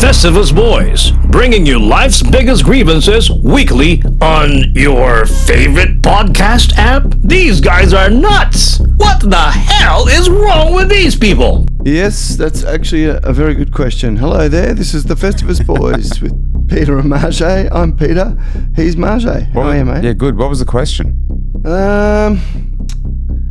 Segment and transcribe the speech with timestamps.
[0.00, 7.02] Festivus Boys, bringing you life's biggest grievances weekly on your favorite podcast app.
[7.22, 8.78] These guys are nuts.
[8.96, 11.66] What the hell is wrong with these people?
[11.84, 14.16] Yes, that's actually a, a very good question.
[14.16, 16.32] Hello there, this is the Festivus Boys with
[16.70, 17.68] Peter and Maje.
[17.70, 18.38] I'm Peter,
[18.74, 19.52] he's Maje.
[19.52, 20.02] How are you, mate?
[20.02, 20.38] Yeah, good.
[20.38, 21.62] What was the question?
[21.66, 22.40] Um,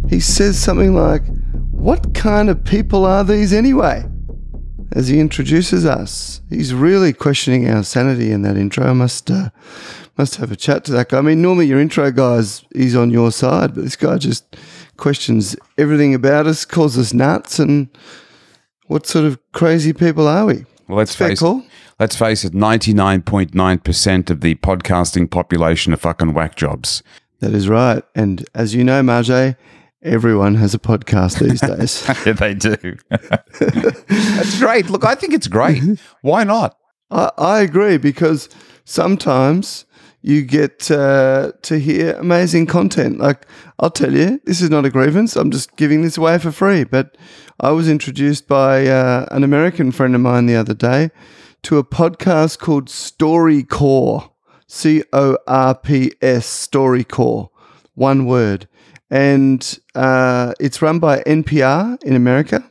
[0.10, 1.22] he says something like,
[1.70, 4.09] What kind of people are these anyway?
[4.92, 8.86] As he introduces us, he's really questioning our sanity in that intro.
[8.86, 9.50] I must, uh,
[10.18, 11.20] must have a chat to that guy.
[11.20, 14.58] I mean, normally your intro guy's he's on your side, but this guy just
[14.98, 17.88] questions everything about us, calls us nuts, and
[18.88, 20.66] what sort of crazy people are we?
[20.88, 21.60] Well, let's Fair face call.
[21.60, 21.66] it.
[22.00, 22.56] Let's face it.
[22.56, 27.04] Ninety-nine point nine percent of the podcasting population are fucking whack jobs.
[27.42, 28.04] That is right.
[28.16, 29.56] And as you know, Maje,
[30.02, 32.04] everyone has a podcast these days.
[32.26, 32.98] yeah, they do.
[33.60, 34.90] That's great.
[34.90, 35.82] Look, I think it's great.
[36.22, 36.78] Why not?
[37.12, 38.50] I, I agree because
[38.86, 39.86] sometimes
[40.22, 43.20] you get uh, to hear amazing content.
[43.20, 43.46] Like,
[43.80, 45.36] I'll tell you, this is not a grievance.
[45.36, 46.84] I'm just giving this away for free.
[46.84, 47.18] But
[47.60, 51.12] I was introduced by uh, an American friend of mine the other day
[51.64, 54.30] to a podcast called StoryCorps.
[54.72, 57.50] C O R P S, StoryCorps.
[57.96, 58.68] One word.
[59.10, 62.64] And uh, it's run by NPR in America,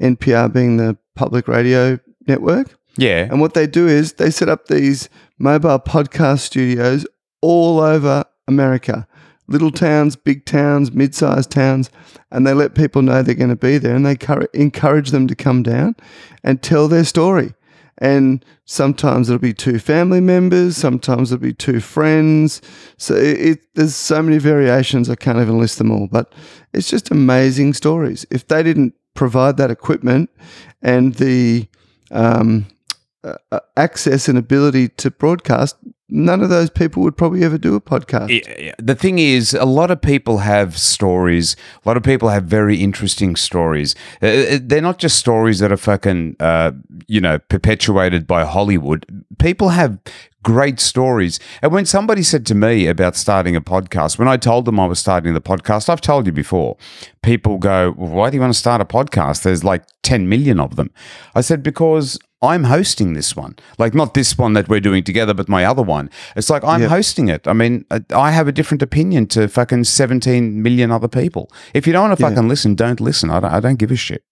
[0.00, 2.76] NPR being the public radio network.
[2.96, 3.28] Yeah.
[3.30, 7.06] And what they do is they set up these mobile podcast studios
[7.40, 9.06] all over America.
[9.48, 11.88] Little towns, big towns, mid sized towns,
[12.32, 14.16] and they let people know they're going to be there and they
[14.54, 15.94] encourage them to come down
[16.42, 17.54] and tell their story.
[17.98, 22.60] And sometimes it'll be two family members, sometimes it'll be two friends.
[22.98, 26.06] So it, it, there's so many variations, I can't even list them all.
[26.06, 26.32] But
[26.72, 28.26] it's just amazing stories.
[28.30, 30.30] If they didn't provide that equipment
[30.82, 31.68] and the
[32.10, 32.66] um,
[33.24, 35.76] uh, access and ability to broadcast,
[36.08, 38.42] none of those people would probably ever do a podcast.
[38.58, 41.56] Yeah, The thing is, a lot of people have stories.
[41.84, 43.94] A lot of people have very interesting stories.
[44.22, 46.72] Uh, uh, They're not just stories that are fucking, uh,
[47.08, 49.04] you know, perpetuated by Hollywood.
[49.38, 49.98] People have
[50.46, 51.40] great stories.
[51.60, 54.86] And when somebody said to me about starting a podcast, when I told them I
[54.86, 56.76] was starting the podcast, I've told you before,
[57.24, 59.42] people go, well, why do you want to start a podcast?
[59.42, 60.92] There's like 10 million of them.
[61.34, 63.56] I said, because I'm hosting this one.
[63.78, 66.10] Like, not this one that we're doing together, but my other one.
[66.36, 66.90] It's like I'm Yep.
[66.90, 67.48] hosting it.
[67.48, 71.50] I mean, I have a different opinion to fucking 17 million other people.
[71.72, 72.30] If you don't want to Yeah.
[72.30, 73.30] fucking listen, don't listen.
[73.30, 74.22] I don't, I don't give a shit.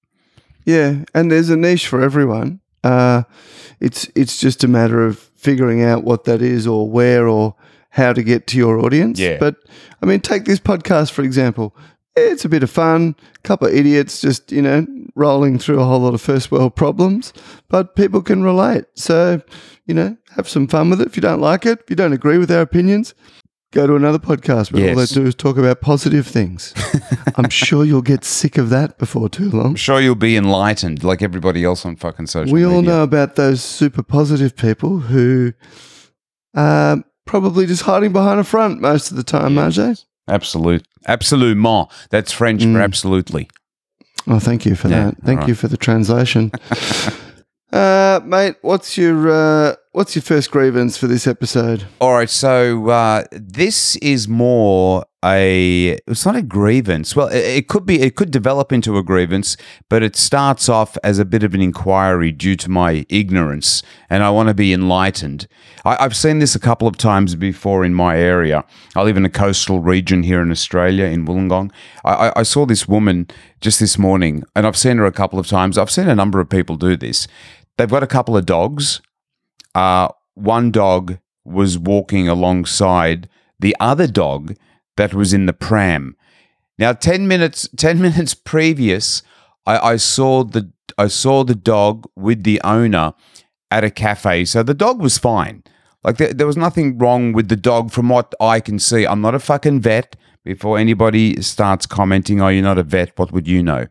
[0.67, 2.61] Yeah, and there's a niche for everyone.
[2.83, 3.23] Uh,
[3.81, 7.55] it's it's just a matter of figuring out what that is, or where, or
[7.91, 9.19] how to get to your audience.
[9.19, 9.39] Yeah.
[9.39, 9.57] But
[10.03, 11.75] I mean, take this podcast for example.
[12.17, 13.17] It's a bit of fun.
[13.37, 14.87] a couple of idiots just you know
[15.17, 17.33] rolling through a whole lot of first world problems,
[17.69, 18.85] but people can relate.
[18.95, 19.43] So
[19.87, 21.07] you know, have some fun with it.
[21.09, 23.15] If you don't like it, if you don't agree with our opinions.
[23.73, 26.73] Go to another podcast where all they do is talk about positive things.
[27.37, 29.67] I'm sure you'll get sick of that before too long.
[29.71, 32.77] I'm sure you'll be enlightened like everybody else on fucking social We media.
[32.77, 35.55] all know about those super positive people who
[36.55, 40.07] are probably just hiding behind a front most of the time, Maje.
[40.29, 40.87] Absolute.
[41.07, 41.89] Absolument.
[42.11, 42.75] That's French Mm.
[42.75, 43.49] for absolutely.
[44.27, 45.17] Oh, thank you for Yeah, that.
[45.25, 46.51] Thank all you for the translation.
[47.73, 51.85] uh, mate, what's your uh, what's your first grievance for this episode?
[52.01, 55.99] All right, so uh, this is more a.
[56.07, 57.17] It's not a grievance.
[57.17, 58.01] Well, it, it could be.
[58.01, 59.57] It could develop into a grievance,
[59.89, 64.23] but it starts off as a bit of an inquiry due to my ignorance, and
[64.23, 65.47] I want to be enlightened.
[65.85, 68.65] I, I've seen this a couple of times before in my area.
[68.95, 71.73] I live in a coastal region here in Australia, in Wollongong.
[72.05, 73.29] I, I, I saw this woman
[73.61, 75.79] just this morning, and I've seen her a couple of times.
[75.79, 77.27] I've seen a number of people do this.
[77.77, 79.01] They've got a couple of dogs
[79.75, 84.55] uh, one dog was walking alongside the other dog
[84.97, 86.17] that was in the pram.
[86.79, 89.23] Now, ten minutes, ten minutes previous,
[89.67, 93.15] I, I saw the I saw the dog with the owner
[93.71, 94.45] at a cafe.
[94.45, 95.65] So the dog was fine.
[96.05, 99.07] Like there, there was nothing wrong with the dog from what I can see.
[99.07, 100.17] I'm not a fucking vet.
[100.45, 103.87] Before anybody starts commenting, "Oh, you're not a vet," what would you know?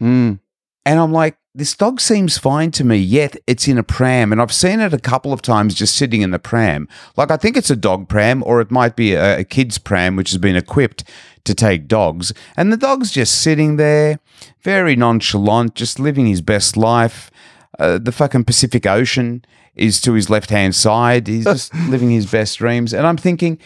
[0.00, 0.38] Mm.
[0.84, 4.30] And I'm like, this dog seems fine to me, yet it's in a pram.
[4.30, 6.86] And I've seen it a couple of times just sitting in the pram.
[7.16, 10.14] Like, I think it's a dog pram, or it might be a, a kid's pram,
[10.14, 11.02] which has been equipped
[11.42, 12.32] to take dogs.
[12.56, 14.20] And the dog's just sitting there,
[14.62, 17.28] very nonchalant, just living his best life.
[17.76, 19.44] Uh, the fucking Pacific Ocean
[19.74, 21.26] is to his left hand side.
[21.26, 22.94] He's just living his best dreams.
[22.94, 23.58] And I'm thinking,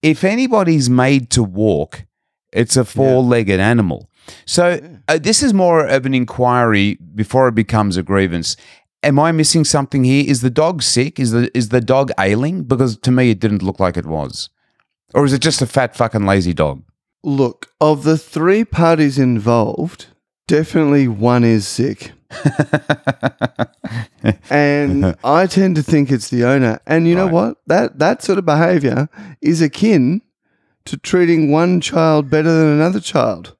[0.00, 2.06] if anybody's made to walk,
[2.54, 4.08] it's a four legged animal.
[4.46, 8.56] So uh, this is more of an inquiry before it becomes a grievance.
[9.04, 10.24] am I missing something here?
[10.26, 11.20] Is the dog sick?
[11.20, 12.64] Is the is the dog ailing?
[12.64, 14.48] Because to me, it didn't look like it was.
[15.14, 16.82] Or is it just a fat fucking lazy dog?
[17.22, 20.06] Look, of the three parties involved,
[20.46, 22.12] definitely one is sick.
[24.50, 26.80] and I tend to think it's the owner.
[26.86, 27.58] And you know what?
[27.66, 29.08] That that sort of behavior
[29.40, 30.22] is akin
[30.86, 33.53] to treating one child better than another child.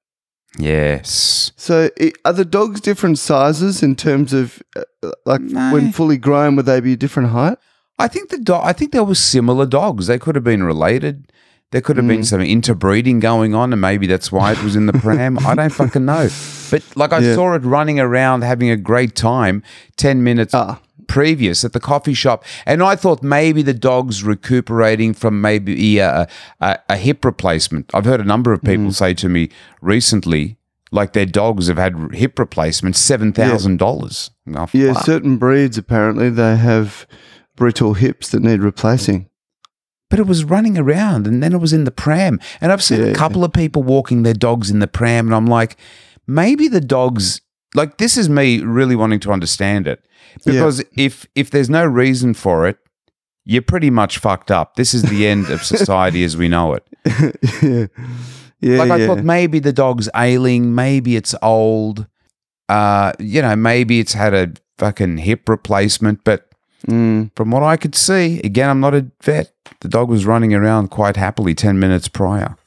[0.58, 1.52] Yes.
[1.56, 4.82] So, i are the dogs different sizes in terms of uh,
[5.26, 5.72] like No.
[5.72, 6.56] when fully grown?
[6.56, 7.58] Would they be a different height?
[7.98, 8.62] I think the dog.
[8.64, 10.06] I think there were similar dogs.
[10.06, 11.30] They could have been related.
[11.70, 14.86] There could have been some interbreeding going on, and maybe that's why it was in
[14.86, 15.38] the pram.
[15.44, 16.28] I don't fucking know.
[16.70, 17.34] But like I Yeah.
[17.34, 19.62] saw it running around, having a great time.
[19.96, 20.78] Ten minutes Ah.
[21.06, 26.26] Previous at the coffee shop, and I thought maybe the dog's recuperating from maybe a,
[26.60, 27.90] a, a hip replacement.
[27.94, 28.94] I've heard a number of people mm.
[28.94, 30.56] say to me recently,
[30.90, 34.30] like their dogs have had hip replacements, seven thousand dollars.
[34.72, 37.06] Yeah, certain breeds apparently they have
[37.56, 39.28] brittle hips that need replacing.
[40.10, 42.38] but it was running around and then it was in the pram.
[42.60, 43.06] And I've seen Yeah.
[43.06, 45.76] a couple of people walking their dogs in the pram, and I'm like,
[46.26, 47.40] maybe the dogs
[47.74, 50.04] like this is me really wanting to understand it.
[50.44, 52.78] Because if if there's no reason for it,
[53.44, 54.76] you're pretty much fucked up.
[54.76, 56.84] This is the end of society as we know it.
[57.62, 57.86] yeah,
[58.60, 59.06] yeah, Like I yeah.
[59.06, 62.06] thought maybe the dog's ailing, maybe it's old,
[62.68, 66.48] uh, you know, maybe it's had a fucking hip replacement, but
[66.86, 67.30] Mm.
[67.34, 69.50] from what I could see, again, I'm not a vet.
[69.80, 72.58] The dog was running around quite happily 10 minutes prior.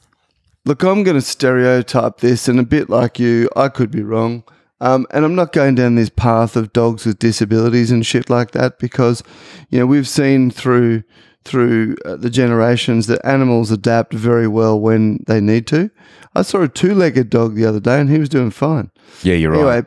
[0.64, 4.42] Look, I'm going to stereotype this, and a bit like you, I could be wrong.
[4.80, 8.52] Um, and I'm not going down this path of dogs with disabilities and shit like
[8.52, 9.22] that because,
[9.70, 11.02] you know, we've seen through
[11.44, 15.90] through uh, the generations that animals adapt very well when they need to.
[16.34, 18.90] I saw a two-legged dog the other day, and he was doing fine.
[19.22, 19.58] Yeah, you're right.
[19.58, 19.84] anyway, right.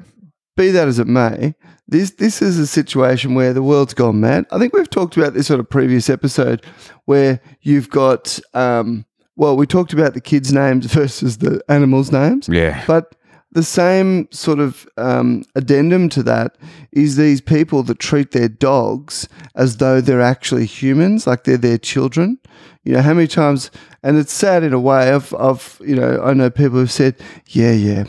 [0.57, 1.53] be that as it may,
[1.87, 4.47] this this is a situation where the world's gone mad.
[4.51, 6.65] I think we've talked about this on a previous episode
[7.05, 9.05] where you've got um,
[9.35, 12.47] well, we talked about the kids' names versus the animals' names.
[12.47, 12.83] Yeah.
[12.87, 13.15] But
[13.51, 16.57] the same sort of um, addendum to that
[16.91, 21.77] is these people that treat their dogs as though they're actually humans, like they're their
[21.77, 22.39] children.
[22.83, 23.69] You know, how many times,
[24.03, 27.15] and it's sad in a way, I've, I've, you know, I know people who've said,
[27.49, 28.05] yeah, yeah,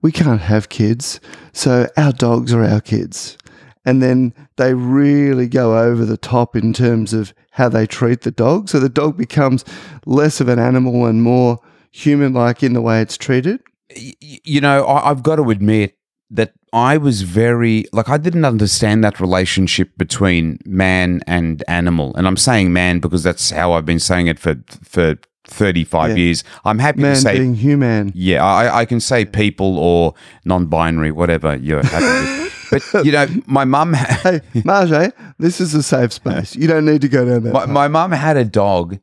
[0.00, 1.20] we can't have kids,
[1.52, 3.36] so our dogs are our kids.
[3.84, 8.30] And then they really go over the top in terms of how they treat the
[8.30, 8.68] dog.
[8.68, 9.64] So the dog becomes
[10.06, 11.58] less of an animal and more
[11.90, 13.60] human like in the way it's treated.
[13.96, 15.96] You know, I, I've got to admit
[16.30, 22.14] that I was very, like, I didn't understand that relationship between man and animal.
[22.16, 25.16] And I'm saying man because that's how I've been saying it for, for
[25.46, 26.16] 35 Yeah.
[26.16, 26.44] years.
[26.64, 28.10] I'm happy Man to say being human.
[28.14, 30.14] Yeah, I, I can say people or
[30.44, 32.40] non-binary, whatever you're happy with.
[32.92, 35.10] But you know, my mum, Hey, Maje, eh?
[35.38, 36.56] this is a safe space.
[36.56, 37.52] You don't need to go down that.
[37.52, 38.98] my, my mum had a dog,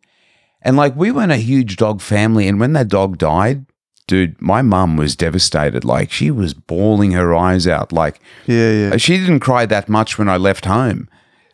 [0.61, 2.49] and like we weren't a huge dog family.
[2.49, 3.65] And when that dog died,
[4.07, 5.83] dude, my mum was devastated.
[5.85, 7.91] Like she was bawling her eyes out.
[7.91, 8.97] Like yeah, yeah.
[8.97, 11.09] she didn't cry that much when I left home.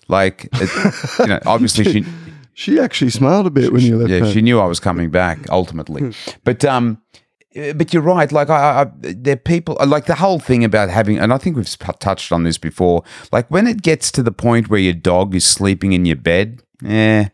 [0.08, 2.06] Like, it, you know, obviously she.
[2.54, 4.10] She actually smiled a bit when you left.
[4.10, 4.32] yeah, home.
[4.32, 6.16] she knew I was coming back ultimately.
[6.44, 7.00] but um,
[7.56, 8.32] uh, but you're right.
[8.32, 11.56] Like I, I, there are people like the whole thing about having, and I think
[11.56, 13.04] we've touched on this before.
[13.32, 16.64] Like when it gets to the point where your dog is sleeping in your bed,
[16.82, 17.30] yeah,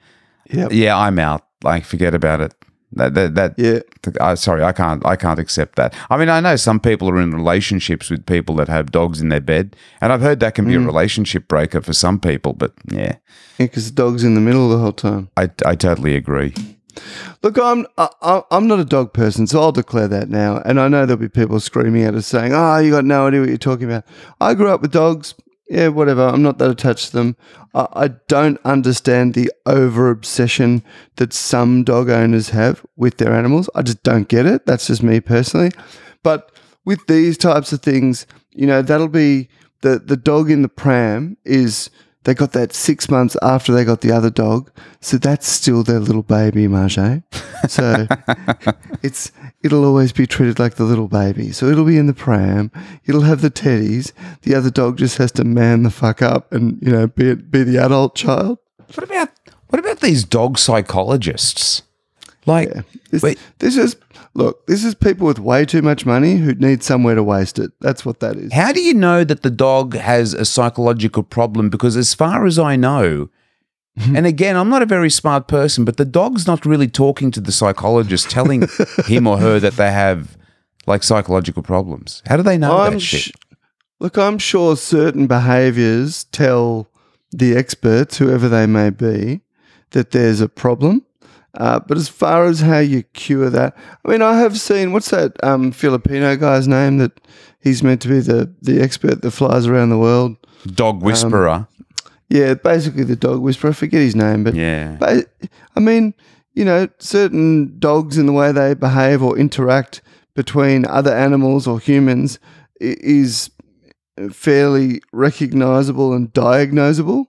[0.49, 0.73] Yep.
[0.73, 1.47] yeah, I'm out.
[1.63, 2.53] Like forget about it.
[2.95, 3.79] That that, that Yeah.
[4.19, 5.05] I uh, sorry, I can't.
[5.05, 5.93] I can't accept that.
[6.09, 9.29] I mean, I know some people are in relationships with people that have dogs in
[9.29, 10.85] their bed, and I've heard that can be a mm.
[10.85, 12.53] relationship breaker for some people.
[12.53, 13.15] But yeah,
[13.57, 15.29] because the dog's in the middle the whole time.
[15.37, 16.53] I, I totally agree.
[17.41, 20.61] Look, I'm I, I- I'm not a dog person, so I'll declare that now.
[20.65, 23.39] And I know there'll be people screaming at us saying, "Oh, you got no idea
[23.39, 24.05] what you're talking about."
[24.39, 25.33] I grew up with dogs.
[25.69, 26.27] Yeah, whatever.
[26.27, 27.37] I'm not that attached to them.
[27.73, 30.83] I, I don't understand the over obsession
[31.15, 33.69] that some dog owners have with their animals.
[33.73, 34.65] I just don't get it.
[34.65, 35.71] That's just me personally.
[36.21, 36.51] But
[36.85, 39.49] with these types of things, you know, that'll be
[39.81, 41.89] the the dog in the pram is
[42.23, 45.99] they got that six months after they got the other dog, so that's still their
[45.99, 46.97] little baby, Maje.
[46.97, 47.19] Eh?
[47.67, 48.07] So
[49.03, 51.51] it's it'll always be treated like the little baby.
[51.51, 52.71] So it'll be in the pram.
[53.05, 54.13] It'll have the teddies.
[54.41, 57.63] The other dog just has to man the fuck up and you know be be
[57.63, 58.59] the adult child.
[58.93, 59.29] What about
[59.67, 61.83] what about these dog psychologists?
[62.45, 62.71] Like,
[63.11, 63.39] This, Wait.
[63.59, 63.95] this is
[64.33, 64.65] look.
[64.67, 67.71] This is people with way too much money who need somewhere to waste it.
[67.79, 68.51] That's what that is.
[68.53, 71.69] how do you know that the dog has a psychological problem?
[71.69, 73.29] Because as far as I know,
[73.97, 77.39] and again, I'm not a very smart person, but the dog's not really talking to
[77.41, 78.67] the psychologist, telling
[79.05, 80.35] him or her that they have
[80.87, 82.21] like psychological problems.
[82.25, 83.35] How do they know I'm that sh- shit?
[83.99, 86.89] Look, I'm sure certain behaviors tell
[87.31, 89.41] the experts, whoever they may be,
[89.91, 91.05] that there's a problem.
[91.55, 95.11] Uh, but as far as how you cure that, I mean, I have seen what's
[95.11, 97.19] that um, Filipino guy's name that
[97.59, 100.35] he's meant to be the, the expert that flies around the world.
[100.65, 101.67] Dog whisperer.
[102.29, 103.69] Yeah, basically the dog whisperer.
[103.69, 104.95] I forget his name, but yeah.
[104.99, 105.29] but
[105.75, 106.15] I mean,
[106.53, 110.01] you know, certain dogs in the way they behave or interact
[110.35, 112.39] between other animals or humans
[112.79, 113.51] is
[114.31, 117.25] fairly recognizable and diagnosable.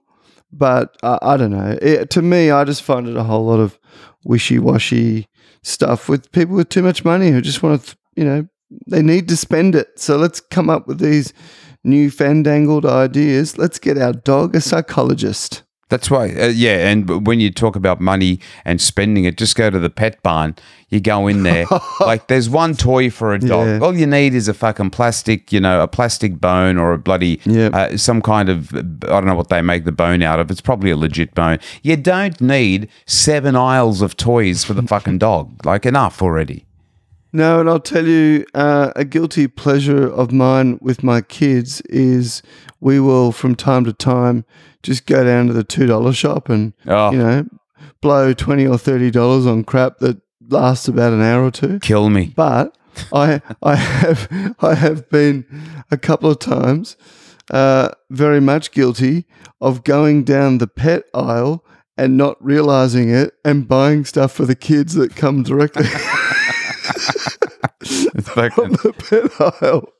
[0.57, 1.77] But uh, I don't know.
[1.81, 3.77] It, to me, I just find it a whole lot of
[4.23, 5.27] wishy-washy
[5.63, 8.47] stuff with people with too much money who just want to, you know,
[8.87, 9.99] they need to spend it.
[9.99, 11.33] So let's come up with these
[11.83, 13.57] new fandangled ideas.
[13.57, 15.63] Let's get our dog a psychologist.
[15.89, 16.89] That's why, uh, yeah.
[16.89, 20.55] And when you talk about money and spending it, just go to the pet barn.
[20.89, 21.65] You go in there,
[21.99, 23.67] like there's one toy for a dog.
[23.67, 23.79] Yeah.
[23.79, 27.39] All you need is a fucking plastic, you know, a plastic bone or a bloody,
[27.45, 27.73] Yep.
[27.73, 30.49] uh, some kind of, I don't know what they make the bone out of.
[30.49, 31.59] It's probably a legit bone.
[31.83, 35.65] You don't need seven aisles of toys for the fucking dog.
[35.65, 36.65] Like enough already.
[37.35, 42.41] No, and I'll tell you uh, a guilty pleasure of mine with my kids is
[42.79, 44.45] we will from time to time
[44.83, 47.11] just go down to the two dollar shop and Oh.
[47.11, 47.45] you know
[48.01, 51.79] blow twenty or thirty dollars on crap that lasts about an hour or two.
[51.79, 52.31] Kill me.
[52.35, 52.77] But
[53.11, 55.45] I I have I have been
[55.91, 56.95] a couple of times
[57.51, 59.25] uh, very much guilty
[59.59, 61.65] of going down the pet aisle
[61.97, 65.85] and not realizing it and buying stuff for the kids that come directly
[68.35, 69.91] Fucking, the pet aisle.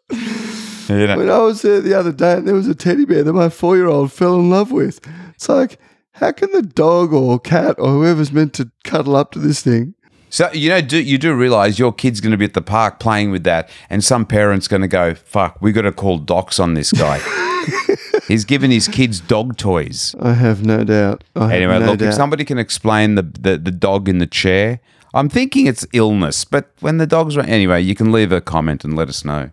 [0.90, 1.18] you know.
[1.18, 3.50] When I was there the other day and there was a teddy bear that my
[3.50, 5.00] four year old fell in love with.
[5.34, 5.80] It's like,
[6.14, 9.96] how can the dog or cat or whoever's meant to cuddle up to this thing?
[10.30, 13.00] So you know, do you do realize your kid's going to be at the park
[13.00, 16.60] playing with that, and some parents going to go, "Fuck, we got to call DOCS
[16.60, 17.20] on this guy."
[18.28, 20.14] He's giving his kids dog toys.
[20.20, 21.24] I have no doubt.
[21.36, 22.10] I Anyway, no look, doubt.
[22.10, 24.82] if somebody can explain the, the the dog in the chair,
[25.16, 26.46] I'm thinking it's illness.
[26.46, 29.52] But when the dog's right, anyway, you can leave a comment and let us know.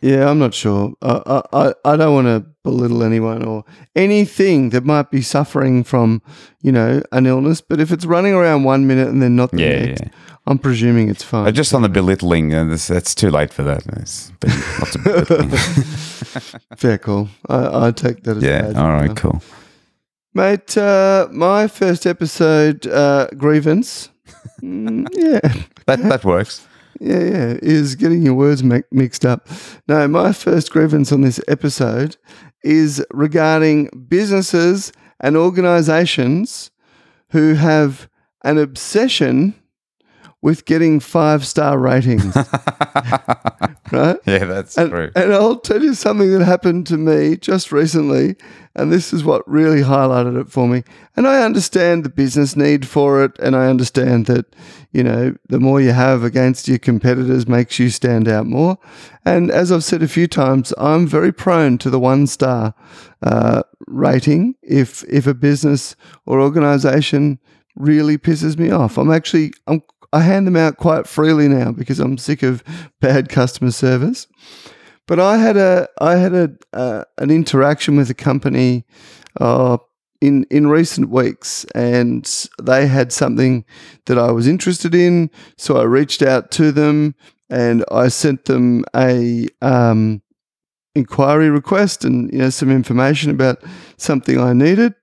[0.00, 0.92] Yeah, I'm not sure.
[1.02, 3.64] I, I, I- don't want to belittle anyone or
[3.96, 6.20] anything that might be suffering from,
[6.60, 7.60] you know, an illness.
[7.62, 10.08] But if it's running around one minute and then not the Yeah, next, yeah.
[10.46, 11.46] I'm presuming it's fine.
[11.48, 13.86] Uh, just on the belittling, uh, that's, that's too late for that.
[13.86, 14.40] Lots of
[15.04, 15.50] belittling.
[16.76, 17.28] Fair call.
[17.48, 18.76] I, I take that as yeah, bad.
[18.76, 19.42] all right, cool.
[20.34, 24.10] Mate, uh, my first episode uh, grievance,
[24.62, 25.40] mm, yeah,
[25.86, 26.66] That that works.
[27.00, 29.48] yeah, yeah, is getting your words mi- mixed up.
[29.88, 32.16] No, my first grievance on this episode
[32.62, 36.70] is regarding businesses and organizations
[37.30, 38.08] who have
[38.44, 39.54] an obsession
[40.44, 42.36] with getting five star ratings,
[43.92, 44.18] right?
[44.26, 45.10] Yeah, that's And, true.
[45.16, 48.36] and I'll tell you something that happened to me just recently,
[48.74, 50.84] and this is what really highlighted it for me.
[51.16, 54.54] And I understand the business need for it, and I understand that,
[54.92, 58.76] you know, the more you have against your competitors makes you stand out more.
[59.24, 62.74] And as I've said a few times, I'm very prone to the one star
[63.22, 65.96] uh, rating if if a business
[66.26, 67.38] or organization
[67.76, 68.98] really pisses me off.
[68.98, 69.82] I'm actually I'm
[70.14, 72.62] I hand them out quite freely now because I'm sick of
[73.00, 74.28] bad customer service.
[75.08, 78.84] But I had a I had a uh, an interaction with a company
[79.40, 79.78] uh,
[80.20, 83.64] in in recent weeks, and they had something
[84.06, 85.30] that I was interested in.
[85.58, 87.16] So I reached out to them
[87.50, 90.22] and I sent them a um,
[90.94, 93.64] inquiry request and you know some information about
[93.96, 94.94] something I needed.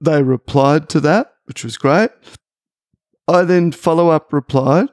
[0.00, 2.10] They replied to that, which was great.
[3.28, 4.88] I then follow up replied,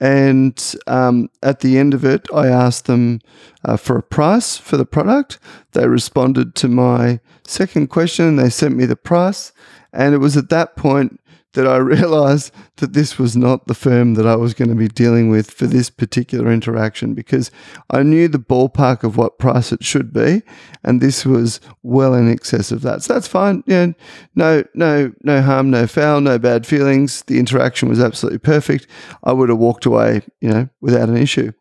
[0.00, 3.20] and um, at the end of it, I asked them
[3.64, 5.38] uh, for a price for the product.
[5.72, 9.52] They responded to my second question they sent me the price.
[9.92, 11.20] And it was at that point
[11.56, 14.88] that I realized that this was not the firm that I was going to be
[14.88, 17.50] dealing with for this particular interaction because
[17.90, 20.42] I knew the ballpark of what price it should be,
[20.84, 23.02] and this was well in excess of that.
[23.02, 23.64] So that's fine.
[23.66, 23.92] Yeah,
[24.34, 27.22] no, no, no harm, no foul, no bad feelings.
[27.22, 28.86] The interaction was absolutely perfect.
[29.24, 31.52] I would have walked away, you know, without an issue.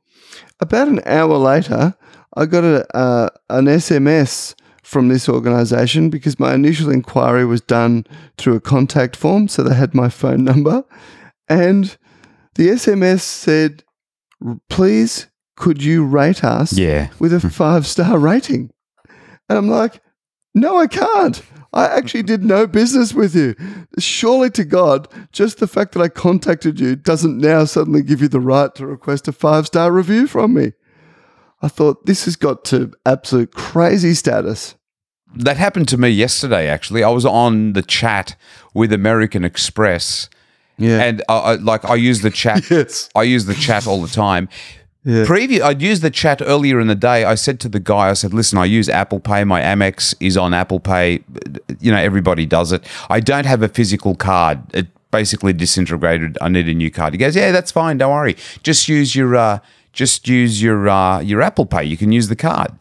[0.59, 1.95] About an hour later,
[2.35, 8.05] I got a, uh, an SMS from this organization because my initial inquiry was done
[8.37, 9.47] through a contact form.
[9.47, 10.83] So they had my phone number.
[11.49, 11.97] And
[12.53, 13.83] the SMS said,
[14.69, 15.27] please,
[15.57, 17.09] could you rate us Yeah.
[17.19, 18.69] with a five star rating?
[19.49, 20.01] And I'm like,
[20.53, 21.41] no, I can't.
[21.73, 23.55] I actually did no business with you.
[23.99, 28.27] Surely to God, just the fact that I contacted you doesn't now suddenly give you
[28.29, 30.71] the right to request a five star review from me.
[31.65, 34.75] I thought this has got to absolute crazy status.
[35.35, 36.67] That happened to me yesterday.
[36.67, 38.35] Actually, I was on the chat
[38.75, 40.29] with American Express,
[40.77, 41.01] Yeah.
[41.01, 42.69] and I, I, like I use the chat.
[42.69, 43.09] Yes.
[43.15, 44.47] I use the chat all the time.
[45.03, 45.25] Yeah.
[45.25, 47.25] Previous, I'd used the chat earlier in the day.
[47.25, 49.43] I said to the guy, I said, "Listen, I use Apple Pay.
[49.43, 51.23] My Amex is on Apple Pay.
[51.79, 52.83] You know, everybody does it.
[53.09, 54.59] I don't have a physical card.
[54.73, 56.37] It basically disintegrated.
[56.41, 57.97] I need a new card." He goes, "Yeah, that's fine.
[57.97, 58.35] Don't worry.
[58.63, 59.59] Just use your, uh,
[60.01, 61.83] just use your, uh, your Apple Pay.
[61.85, 62.71] You can use the card,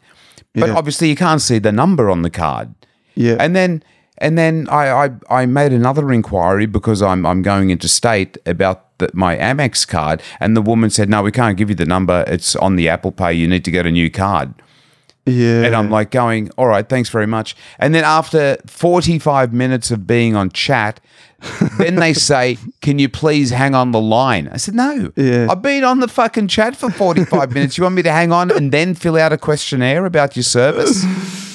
[0.61, 0.77] but Yeah.
[0.77, 2.69] obviously you can't see the number on the card."
[3.15, 3.37] yeah.
[3.45, 3.83] And then
[4.19, 8.79] and then I, I, I made another inquiry because I'm I'm going into state about
[8.99, 12.25] the, my Amex card, and the woman said, "No, we can't give you the number.
[12.35, 13.33] It's on the Apple Pay.
[13.41, 14.49] You need to get a new card."
[15.27, 15.63] Yeah.
[15.65, 20.07] And I'm like going, "All right, thanks very much." And then after 45 minutes of
[20.07, 21.01] being on chat,
[21.79, 25.49] then they say, "Can you please hang on the line?" I said, "No, Yeah.
[25.51, 27.79] I've been on the fucking chat for 45 minutes.
[27.79, 31.05] You want me to hang on and then fill out a questionnaire about your service?"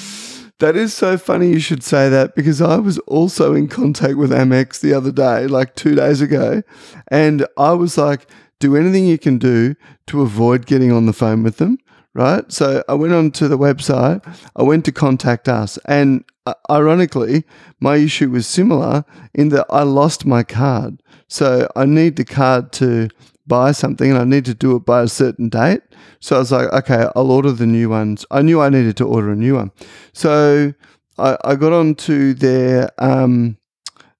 [0.60, 4.30] That is so funny you should say that because I was also in contact with
[4.30, 6.62] Amex the other day, like two days ago.
[7.08, 8.26] And I was like,
[8.58, 9.74] do anything you can do
[10.08, 11.78] to avoid getting on the phone with them.
[12.12, 12.50] Right.
[12.50, 14.20] So I went onto the website,
[14.56, 15.78] I went to contact us.
[15.84, 17.44] And uh, ironically,
[17.78, 21.02] my issue was similar in that I lost my card.
[21.28, 23.10] So I need the card to
[23.46, 25.82] buy something and I need to do it by a certain date.
[26.20, 28.26] So I was like, okay, I'll order the new ones.
[28.30, 29.70] I knew I needed to order a new one.
[30.12, 30.74] So
[31.18, 33.56] I, I got onto their um,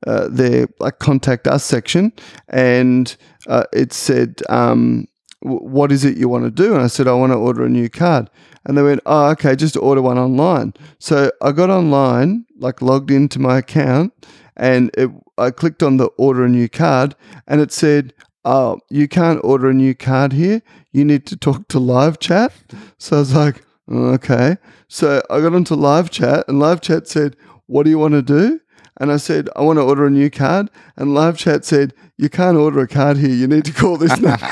[0.07, 2.13] uh, their like contact us section,
[2.49, 3.17] and
[3.49, 5.07] uh, it said, um,
[5.43, 7.69] "What is it you want to do?" And I said, "I want to order a
[7.69, 8.31] new card."
[8.65, 13.11] And they went, "Oh, okay, just order one online." So I got online, like logged
[13.11, 14.13] into my account,
[14.57, 17.15] and it, I clicked on the order a new card,
[17.47, 18.13] and it said,
[18.45, 20.63] "Oh, you can't order a new card here.
[20.93, 22.53] You need to talk to live chat."
[22.99, 27.09] So I was like, "Oh, "Okay." So I got onto live chat, and live chat
[27.09, 27.37] said,
[27.67, 28.61] "What do you want to do?"
[29.01, 30.71] And I said, I want to order a new card.
[30.97, 33.31] And live chat said, You can't order a card here.
[33.31, 34.29] You need to call this number.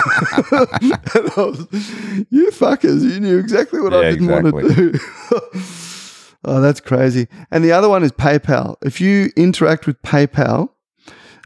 [1.15, 1.67] and I was,
[2.31, 4.99] you fuckers, you knew exactly what I Yeah, didn't want to do.
[6.45, 7.29] oh, that's crazy.
[7.51, 8.77] And the other one is PayPal.
[8.83, 10.71] If you interact with PayPal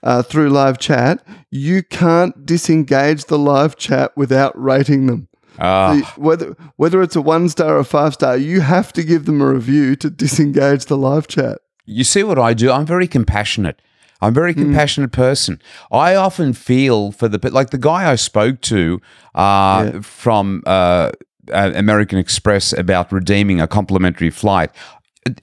[0.04, 5.28] uh, through live chat, you can't disengage the live chat without rating them.
[5.58, 5.94] Ah.
[5.94, 9.40] The- whether whether it's a one star or five star, you have to give them
[9.40, 11.58] a review to disengage the live chat.
[11.84, 12.70] You see what I do?
[12.70, 13.80] I'm very compassionate.
[14.20, 14.34] I'm a Hmm.
[14.34, 15.60] very compassionate person.
[15.90, 19.00] I often feel for the like the guy I spoke to
[19.34, 20.00] uh, Yeah.
[20.02, 21.10] from uh,
[21.52, 24.70] American Express about redeeming a complimentary flight.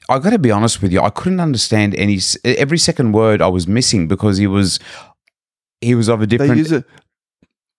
[0.10, 1.02] I got to be honest with you.
[1.02, 4.80] I couldn't understand any every second word I was missing because he was
[5.82, 6.58] he was of a They different.
[6.58, 6.86] use it.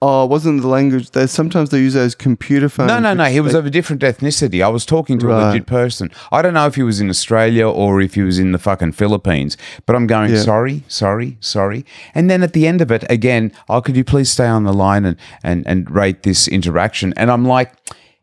[0.03, 1.11] Oh, it wasn't the language.
[1.11, 2.89] They sometimes they use those computer phones.
[2.89, 3.25] No, no, no.
[3.25, 4.65] He was they- of a different ethnicity.
[4.65, 6.11] I was talking to a legit person.
[6.33, 8.93] I don't know if he was in Australia or if he was in the fucking
[8.93, 10.41] Philippines, but I'm going, Yeah.
[10.41, 11.85] sorry, sorry, sorry.
[12.15, 14.73] And then at the end of it, again, oh, could you please stay on the
[14.73, 17.13] line and, and, and rate this interaction?
[17.19, 17.75] And I'm like,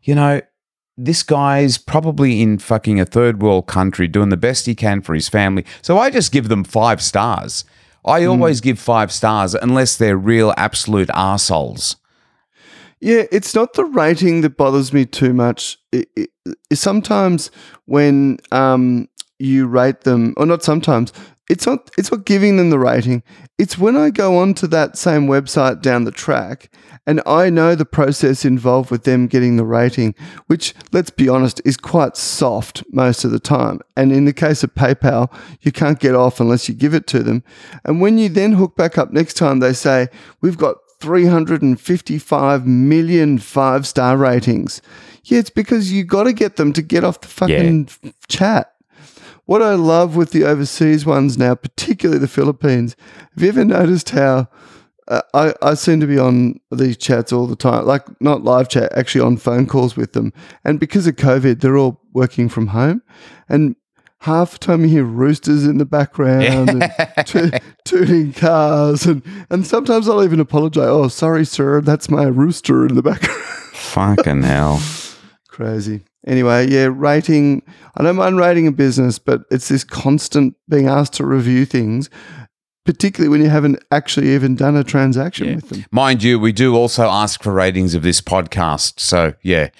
[0.02, 0.40] you know,
[0.96, 5.14] this guy's probably in fucking a third world country doing the best he can for
[5.14, 5.64] his family.
[5.80, 7.64] So I just give them five stars.
[8.04, 8.28] I Hmm.
[8.30, 11.96] always give five stars unless they're real absolute arseholes.
[13.00, 15.78] Yeah, it's not the rating that bothers me too much.
[15.92, 16.30] It, it,
[16.70, 17.50] it- sometimes
[17.84, 19.08] when um,
[19.38, 21.12] you rate them, or not sometimes,
[21.48, 21.90] it's not.
[21.96, 23.22] It's not giving them the rating.
[23.58, 26.70] It's when I go onto that same website down the track,
[27.06, 30.14] and I know the process involved with them getting the rating,
[30.46, 33.80] which, let's be honest, is quite soft most of the time.
[33.96, 35.32] And in the case of PayPal,
[35.62, 37.42] you can't get off unless you give it to them.
[37.84, 40.08] And when you then hook back up next time, they say
[40.42, 44.82] we've got 355 million five star ratings.
[45.24, 48.74] Yeah, it's because you got to get them to get off the fucking f- chat.
[49.48, 52.94] What I love with the overseas ones now, particularly the Philippines,
[53.32, 54.48] have you ever noticed how
[55.08, 58.68] uh, I, I seem to be on these chats all the time, like not live
[58.68, 60.34] chat, actually on phone calls with them.
[60.66, 63.00] And because of COVID, they're all working from home.
[63.48, 63.74] And
[64.18, 66.80] half the time you hear roosters in the background and
[67.28, 69.06] to- tooting cars.
[69.06, 70.88] And, and sometimes I'll even apologize.
[70.88, 71.80] Oh, sorry, sir.
[71.80, 73.40] That's my rooster in the background.
[73.72, 74.76] Fucking hell.
[75.58, 76.02] Crazy.
[76.24, 77.64] Anyway, yeah, rating.
[77.96, 82.08] I don't mind rating a business, but it's this constant being asked to review things,
[82.84, 85.84] particularly when you haven't actually even done a transaction with them.
[85.90, 89.00] Mind you, we do also ask for ratings of this podcast.
[89.00, 89.70] So, yeah.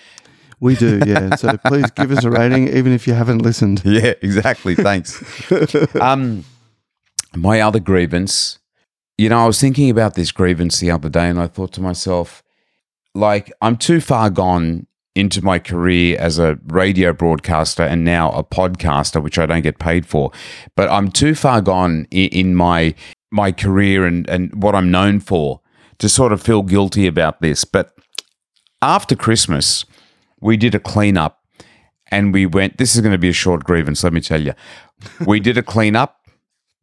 [0.58, 1.36] We do, yeah.
[1.36, 3.82] so please give us a rating, even if you haven't listened.
[3.84, 4.74] Yeah, exactly.
[4.74, 5.22] Thanks.
[6.00, 6.44] um,
[7.36, 8.58] my other grievance,
[9.16, 11.80] you know, I was thinking about this grievance the other day and I thought to
[11.80, 12.42] myself,
[13.14, 14.87] like, I'm too far gone
[15.18, 19.78] into my career as a radio broadcaster and now a podcaster, which I don't get
[19.78, 20.30] paid for.
[20.76, 22.94] But I'm too far gone in, my
[23.30, 25.60] my career and, and what I'm known for
[25.98, 27.64] to sort of feel guilty about this.
[27.64, 27.94] But
[28.80, 29.84] after Christmas,
[30.40, 31.42] we did a cleanup
[32.10, 34.54] and we went, this is going to be a short grievance, let me tell you.
[35.26, 36.16] We did a cleanup.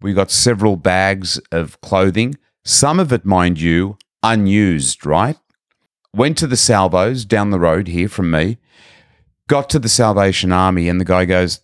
[0.01, 5.37] We got several bags of clothing, some of it, mind you, unused, right?
[6.15, 8.57] Went to the Salvos down the road here from me,
[9.47, 11.59] got to the Salvation Army, and the guy goes,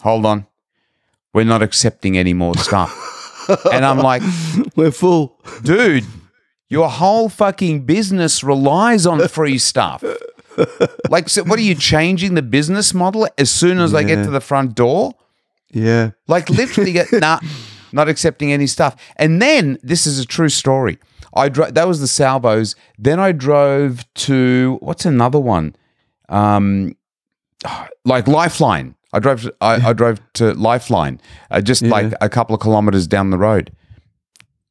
[0.00, 0.46] Hold on,
[1.32, 3.46] we're not accepting any more stuff.
[3.72, 4.22] and I'm like,
[4.74, 5.40] We're full.
[5.62, 6.04] dude,
[6.68, 10.02] your whole fucking business relies on free stuff.
[11.08, 14.30] Like, so what are you changing the business model as soon as I get to
[14.30, 15.12] the front door?
[15.70, 16.10] Yeah.
[16.26, 17.40] Like, literally, get, nah,
[17.92, 18.96] not accepting any stuff.
[19.16, 20.98] And then this is a true story.
[21.34, 21.74] I drove.
[21.74, 22.74] That was the Salvos.
[22.98, 25.74] Then I drove to what's another one?
[26.28, 26.94] Um,
[28.04, 28.94] like Lifeline.
[29.12, 29.42] I drove.
[29.42, 33.38] To, I, I drove to Lifeline, uh, just like a couple of kilometers down the
[33.38, 33.70] road.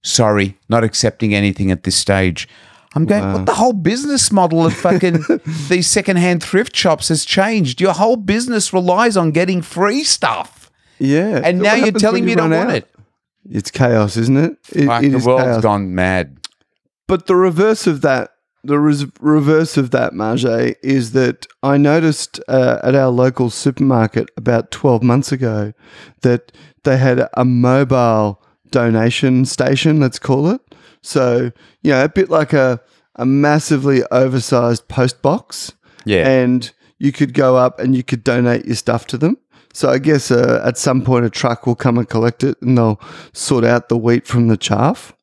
[0.04, 2.48] Sorry, not accepting anything at this stage.
[2.96, 3.34] I'm going.
[3.34, 5.24] What the whole business model of fucking
[5.70, 7.80] these secondhand thrift shops has changed.
[7.80, 11.40] Your whole business relies on getting free stuff, Yeah.
[11.44, 12.90] and now you're telling me you don't run want it.
[13.50, 14.58] It's chaos, isn't it?
[14.72, 15.62] It, Fuck, it the is world's chaos.
[15.62, 16.38] gone mad.
[17.12, 22.40] But the reverse of that, the res- reverse of that, Maje, is that I noticed
[22.48, 25.74] uh, at our local supermarket about 12 months ago
[26.22, 26.54] that
[26.86, 30.62] they had a mobile donation station, let's call it.
[31.02, 32.80] So, you know, a bit like a,
[33.18, 35.74] a massively oversized post box.
[36.06, 36.26] Yeah.
[36.26, 39.36] And you could go up and you could donate your stuff to them.
[39.74, 42.78] So I guess uh, at some point a truck will come and collect it and
[42.78, 43.00] they'll
[43.34, 45.14] sort out the wheat from the chaff.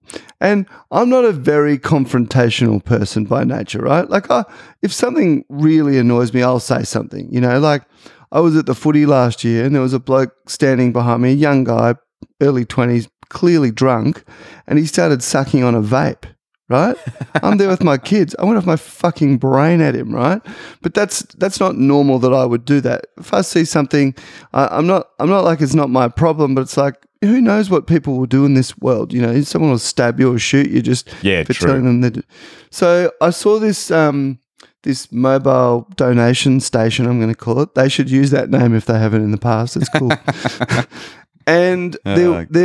[0.41, 4.09] And I'm not a very confrontational person by nature, right?
[4.09, 4.45] Like, I,
[4.83, 7.29] if something really annoys me, I'll say something.
[7.33, 7.83] You know, like
[8.31, 11.33] I was at the footy last year and there was a bloke standing behind me,
[11.33, 11.97] a young guy,
[12.41, 14.25] early 20s, clearly drunk,
[14.67, 16.25] and he started sucking on a vape.
[16.71, 16.97] Right,
[17.43, 18.37] I'm there with my kids.
[18.39, 20.15] I went off my fucking brain at him.
[20.15, 20.43] Right,
[20.83, 23.07] but that's that's not normal that I would do that.
[23.19, 24.15] If I see something,
[24.53, 27.71] I, I'm not I'm not like it's not my problem, but it's like who knows
[27.71, 29.13] what people will do in this world?
[29.15, 31.69] You know, someone will stab you or shoot you just Yeah, for true.
[31.69, 32.25] telling them that.
[32.71, 34.39] So I saw this um,
[34.83, 37.07] this mobile donation station.
[37.07, 37.75] I'm going to call it.
[37.75, 39.77] They should use that name if they haven't in the past.
[39.77, 40.13] It's cool.
[41.47, 41.97] and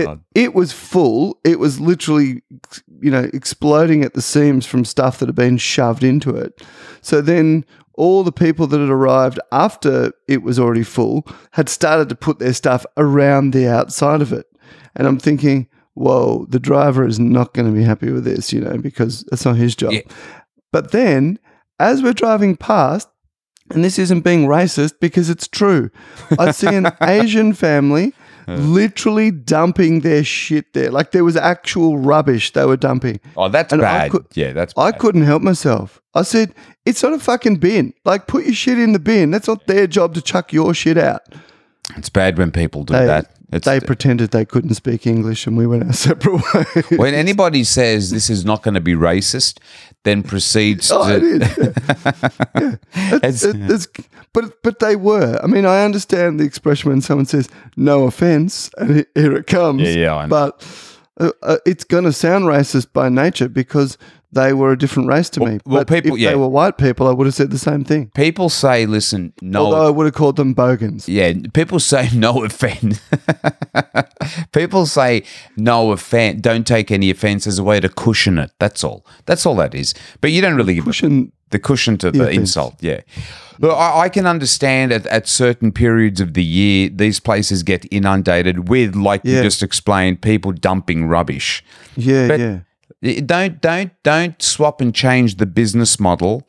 [0.08, 1.40] Oh, it was full.
[1.44, 2.44] It was literally,
[3.04, 6.64] you know, exploding at the seams from stuff that had been shoved into it.
[7.02, 12.10] So then all the people that had arrived after it was already full had started
[12.10, 14.48] to put their stuff around the outside of it.
[14.96, 18.62] And I'm thinking, whoa, the driver is not going to be happy with this, you
[18.62, 19.94] know, because that's not his job.
[19.94, 20.02] Yeah.
[20.72, 21.40] But then
[21.80, 23.10] as we're driving past,
[23.70, 25.90] and this isn't being racist because it's true,
[26.40, 28.14] I see an Asian family
[28.48, 30.92] literally dumping their shit there.
[30.92, 33.20] Like there was actual rubbish they were dumping.
[33.38, 34.12] Oh, that's And bad.
[34.12, 35.00] could- yeah, that's I bad.
[35.00, 36.02] couldn't help myself.
[36.16, 36.54] I said,
[36.86, 37.94] it's not a fucking bin.
[38.06, 39.32] Like, put your shit in the bin.
[39.32, 41.22] That's not their job to chuck your shit out.
[41.98, 43.32] It's bad when people do They, that.
[43.52, 46.86] It's, they pretended they couldn't speak English and we went our separate ways.
[47.00, 49.60] when anybody says this is not going to be racist,
[50.04, 51.16] then proceeds Oh, to.
[51.16, 51.58] it is.
[51.58, 52.76] Yeah.
[53.14, 53.88] It's- It's- it- it's-
[54.34, 55.40] but but they were.
[55.44, 59.82] I mean, I understand the expression when someone says "no offense" and here it comes.
[59.82, 60.30] Yeah, yeah, I know.
[60.30, 60.66] But
[61.20, 63.98] uh, uh, it's going to sound racist by nature because
[64.34, 65.60] they were a different race to me.
[65.66, 66.30] well, but people- if yeah.
[66.32, 68.12] they were white people, I would have said the same thing.
[68.16, 69.66] People say, listen, no.
[69.66, 71.08] Although I would have called them bogans.
[71.08, 73.00] yeah, people say no offense.
[74.52, 75.24] people say
[75.58, 76.42] no offense.
[76.42, 78.52] Don't take any offense as a way to cushion it.
[78.60, 79.06] That's all.
[79.26, 79.94] That's all that is.
[80.22, 81.32] But you don't really give Cushion.
[81.52, 82.38] the cushion to the offense.
[82.38, 82.76] insult.
[82.82, 83.02] Yeah.
[83.60, 87.86] Look, I, I can understand at, at certain periods of the year, these places get
[87.92, 91.64] inundated with, like you just explained, people dumping rubbish.
[91.96, 92.60] Yeah, But- yeah.
[93.26, 96.48] Don't don't don't swap and change the business model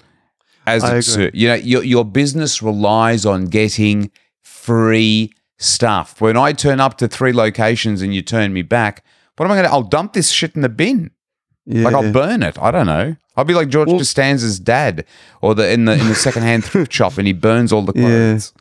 [0.66, 1.30] as I it's agree.
[1.34, 4.10] you know your your business relies on getting
[4.42, 6.20] free stuff.
[6.20, 9.04] When I turn up to three locations and you turn me back,
[9.36, 9.72] what am I going to?
[9.72, 11.10] I'll dump this shit in the bin.
[11.66, 12.58] Yeah, Like I'll burn it.
[12.60, 13.16] I don't know.
[13.36, 15.04] I'll be like George Costanza's dad,
[15.42, 18.06] or the in the in the secondhand thrift shop, and he burns all the Yeah.
[18.06, 18.52] clothes.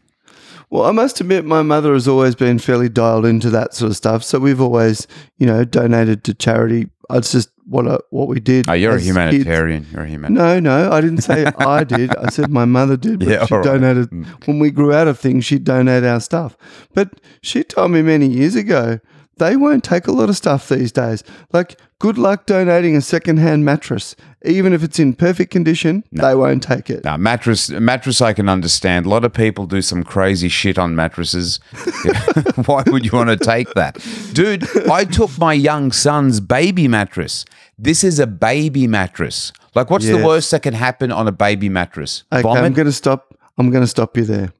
[0.72, 3.96] Well, I must admit, my mother has always been fairly dialed into that sort of
[3.98, 4.24] stuff.
[4.24, 5.06] So we've always,
[5.38, 6.88] you know, donated to charity.
[7.12, 8.70] It's just what I, what we did.
[8.70, 9.10] Oh, you're a as kids.
[9.10, 9.88] humanitarian.
[9.92, 10.64] You're a humanitarian.
[10.64, 12.16] No, no, I didn't say I did.
[12.16, 13.20] I said my mother did.
[13.20, 13.64] But Yeah, she right.
[13.64, 14.26] donated mm.
[14.48, 15.46] when we grew out of things.
[15.46, 16.58] She'd donate our stuff.
[16.94, 19.00] But she told me many years ago
[19.38, 21.24] they won't take a lot of stuff these days.
[21.52, 24.16] Like, good luck donating a secondhand mattress.
[24.46, 27.04] Even if it's in perfect condition, they won't take it.
[27.04, 29.06] Now, mattress, mattress, I can understand.
[29.06, 31.60] A lot of people do some crazy shit on mattresses.
[32.66, 34.68] Why would you want to take that, dude?
[34.90, 37.46] I took my young son's baby mattress.
[37.78, 39.52] This is a baby mattress.
[39.76, 42.24] Like, what's the worst that can happen on a baby mattress?
[42.32, 43.34] Okay, I'm going to stop.
[43.58, 44.54] I'm going to stop you there.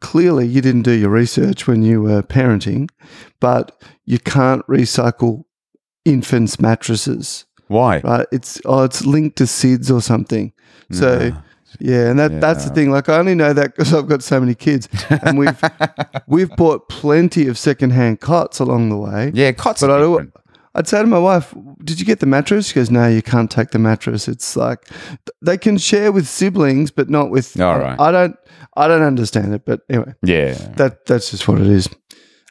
[0.00, 2.90] Clearly, you didn't do your research when you were parenting,
[3.40, 5.44] but you can't recycle
[6.04, 8.00] infants' mattresses, Why?
[8.00, 8.26] right?
[8.32, 10.52] It's oh, it's linked to SIDS or something.
[10.92, 11.32] So
[11.80, 12.90] yeah, and that that's the thing.
[12.90, 14.88] Like I only know that because I've got so many kids,
[15.22, 15.60] and we've
[16.26, 19.32] we've bought plenty of secondhand cots along the way.
[19.34, 20.34] Yeah, cots But I different.
[20.76, 23.50] I'd say to my wife, "Did you get the mattress?" She goes, "No, you can't
[23.50, 24.28] take the mattress.
[24.28, 24.88] It's like
[25.40, 27.98] they can share with siblings, but not with." All right.
[27.98, 28.36] I don't.
[28.76, 30.54] I don't understand it, but anyway, Yeah.
[30.76, 31.88] that that's just what it is.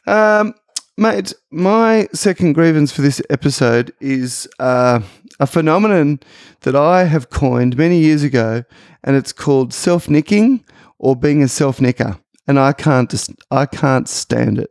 [0.06, 0.54] Um,
[0.96, 5.00] mate, my second grievance for this episode is uh,
[5.40, 6.20] a phenomenon
[6.60, 8.64] that I have coined many years ago,
[9.02, 10.64] and it's called self nicking
[10.98, 14.70] or being a self nicker, and I can't just I can't stand it,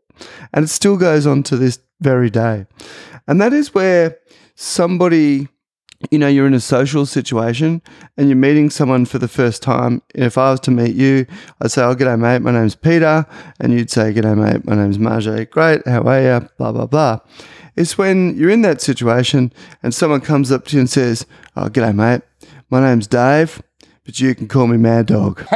[0.53, 2.65] and it still goes on to this very day,
[3.27, 4.17] and that is where
[4.55, 5.47] somebody
[6.11, 7.81] you know, you're in a social situation
[8.17, 10.01] and you're meeting someone for the first time.
[10.13, 11.25] If I was to meet you,
[11.61, 12.41] I'd say, Oh, g'day, mate.
[12.41, 13.25] My name's Peter.
[13.59, 14.65] And you'd say, G'day, mate.
[14.65, 15.49] My name's Maje.
[15.49, 15.85] Great.
[15.87, 16.49] How are you?
[16.57, 17.19] Blah, blah, blah.
[17.75, 21.69] It's when you're in that situation and someone comes up to you and says, Oh,
[21.69, 22.21] g'day, mate.
[22.69, 23.61] My name's Dave,
[24.05, 25.45] but you can call me Mad Dog.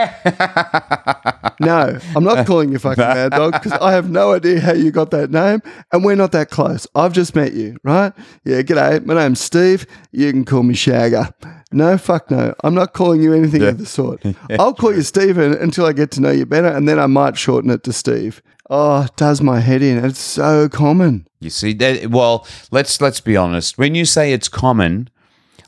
[1.60, 4.92] no, I'm not calling you fucking Mad Dog because I have no idea how you
[4.92, 6.88] got that name and we're not that close.
[6.96, 8.14] I've just met you, right?
[8.46, 9.06] Yeah, g'day.
[9.06, 9.86] My name's Steve.
[10.12, 11.34] You can call me Shagger.
[11.72, 12.54] No, fuck no.
[12.64, 14.24] I'm not calling you anything of the sort.
[14.60, 17.38] I'll call you Stephen until I get to know you better and then I might
[17.38, 18.42] shorten it to Steve.
[18.70, 20.04] Oh, it does my head in.
[20.04, 21.28] It's so common.
[21.40, 22.08] You see that?
[22.08, 23.78] Well, let's let's be honest.
[23.78, 25.10] When you say it's common,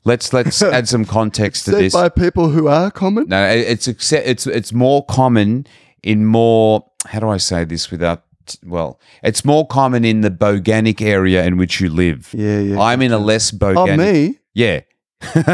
[0.06, 1.94] let's let's add some context to this.
[1.94, 3.28] by people who are common.
[3.28, 5.68] No, it's it's it's more common
[6.04, 6.86] in more.
[7.06, 8.24] How do I say this without?
[8.66, 12.30] Well, it's more common in the Boganic area in which you live.
[12.34, 12.80] Yeah, yeah.
[12.80, 13.94] I'm in a less boganic.
[13.94, 14.40] Oh, me?
[14.56, 14.82] Yeah.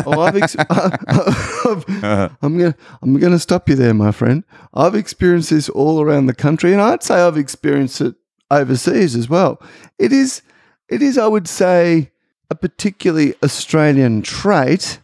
[0.06, 2.30] Oh, I've ex- I've- uh-huh.
[2.42, 4.44] I'm gonna I'm gonna stop you there, my friend.
[4.74, 8.16] I've experienced this all around the country, and I'd say I've experienced it
[8.52, 9.62] overseas as well.
[10.00, 10.42] It is
[10.88, 12.12] it is, I would say,
[12.50, 15.00] a particularly Australian trait,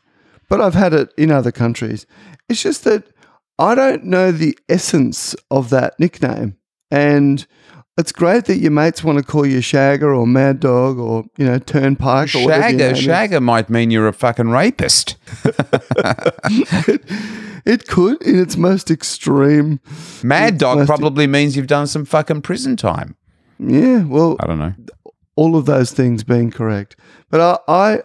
[0.50, 2.06] but I've had it in other countries.
[2.50, 3.06] It's just that
[3.58, 6.58] I don't know the essence of that nickname,
[6.90, 7.46] and
[7.98, 11.46] it's great that your mates want to call you Shagger or Mad Dog or you
[11.46, 13.00] know Turnpike or whatever Shagger, is.
[13.00, 15.18] Shagger might mean you're a fucking rapist.
[17.66, 19.80] It could, in its most extreme.
[20.24, 23.16] Mad Dog probably means you've done some fucking prison time.
[23.60, 24.74] Yeah, well, I don't know.
[25.36, 26.96] all of those things being correct,
[27.32, 28.02] but I, I,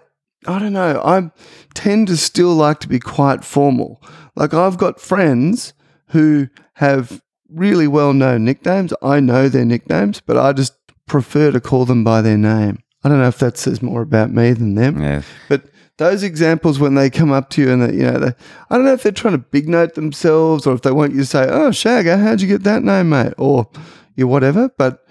[0.46, 1.02] I don't know.
[1.04, 1.30] I
[1.74, 4.02] tend to still like to be quite formal.
[4.34, 5.74] Like I've got friends
[6.08, 8.92] who have really well-known nicknames.
[9.02, 10.74] I know their nicknames, but I just
[11.06, 12.78] prefer to call them by their name.
[13.04, 15.00] I don't know if that says more about me than them.
[15.00, 15.22] Yeah.
[15.48, 15.64] But
[15.98, 18.34] those examples when they come up to you and they, you know, they,
[18.70, 21.20] I don't know if they're trying to big note themselves or if they want you
[21.20, 23.68] to say, "Oh, Shagger, how'd you get that name, mate?" or
[24.14, 24.70] you whatever.
[24.76, 25.04] But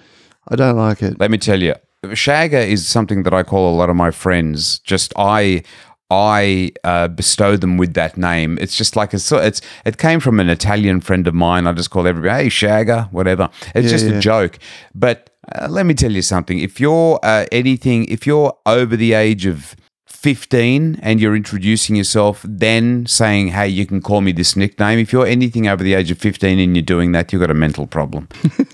[0.48, 1.20] I don't like it.
[1.20, 1.76] Let me tell you,
[2.14, 4.80] Shagger is something that I call a lot of my friends.
[4.80, 5.64] Just I,
[6.10, 8.58] I uh, bestow them with that name.
[8.62, 11.68] It's just like a it's it came from an Italian friend of mine.
[11.68, 13.50] I just call everybody, hey Shagger, whatever.
[13.74, 14.14] It's Yeah, just yeah.
[14.18, 14.60] a joke.
[14.94, 16.60] But uh, let me tell you something.
[16.60, 19.76] If you're uh, anything, if you're over the age of
[20.16, 24.98] 15 and you're introducing yourself, then saying, hey, you can call me this nickname.
[25.00, 27.56] If you're anything over the age of 15 and you're doing that, you've got a
[27.56, 28.28] mental problem.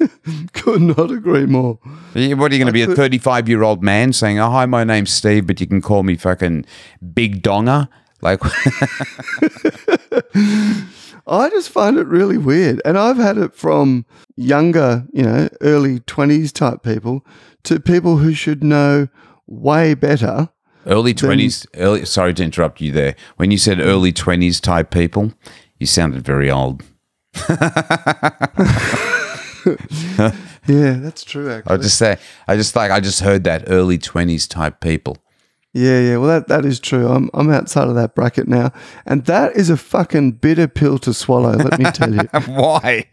[0.53, 1.79] Could not agree more.
[2.13, 4.83] What are you going to be, a 35 year old man saying, oh, hi, my
[4.83, 6.65] name's Steve, but you can call me fucking
[7.13, 7.89] Big Donger?
[8.21, 8.39] Like,
[11.27, 12.81] I just find it really weird.
[12.85, 17.25] And I've had it from younger, you know, early 20s type people
[17.63, 19.07] to people who should know
[19.47, 20.49] way better.
[20.85, 23.15] Early 20s, early, sorry to interrupt you there.
[23.37, 25.33] When you said early 20s type people,
[25.79, 26.83] you sounded very old.
[30.67, 32.17] Yeah, that's true, Actually, I just say,
[32.47, 35.17] I just like, I just heard that early 20s type people.
[35.73, 36.17] Yeah, yeah.
[36.17, 37.07] Well, that, that is true.
[37.07, 38.73] I'm, I'm outside of that bracket now.
[39.05, 42.19] And that is a fucking bitter pill to swallow, let me tell you.
[42.47, 43.05] Why?